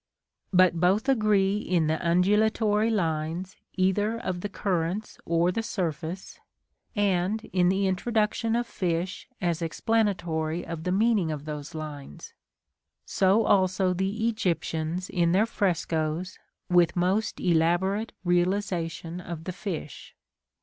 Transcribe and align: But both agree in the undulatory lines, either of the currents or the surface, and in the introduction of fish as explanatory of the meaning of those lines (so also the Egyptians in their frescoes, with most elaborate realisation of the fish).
But 0.51 0.79
both 0.79 1.07
agree 1.07 1.57
in 1.59 1.85
the 1.85 2.03
undulatory 2.03 2.89
lines, 2.89 3.55
either 3.75 4.17
of 4.19 4.41
the 4.41 4.49
currents 4.49 5.19
or 5.27 5.51
the 5.51 5.61
surface, 5.61 6.39
and 6.95 7.45
in 7.53 7.69
the 7.69 7.85
introduction 7.85 8.55
of 8.55 8.65
fish 8.65 9.27
as 9.41 9.61
explanatory 9.61 10.65
of 10.65 10.85
the 10.85 10.91
meaning 10.91 11.31
of 11.31 11.45
those 11.45 11.75
lines 11.75 12.33
(so 13.05 13.45
also 13.45 13.93
the 13.93 14.27
Egyptians 14.27 15.07
in 15.07 15.33
their 15.33 15.45
frescoes, 15.45 16.39
with 16.67 16.95
most 16.95 17.39
elaborate 17.39 18.11
realisation 18.23 19.21
of 19.21 19.43
the 19.43 19.51
fish). 19.53 20.15